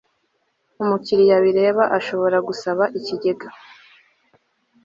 umukiriya 0.83 1.37
bireba 1.45 1.83
ashobora 1.97 2.37
gusaba 2.47 2.83
Ikigega 2.97 3.47